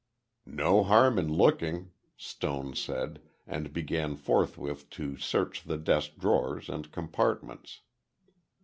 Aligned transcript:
"No 0.47 0.81
harm 0.83 1.19
in 1.19 1.31
looking," 1.31 1.91
Stone 2.17 2.73
said, 2.73 3.21
and 3.45 3.71
began 3.71 4.15
forthwith 4.15 4.89
to 4.89 5.15
search 5.17 5.61
the 5.61 5.77
desk 5.77 6.17
drawers 6.17 6.69
and 6.69 6.91
compartments. 6.91 7.81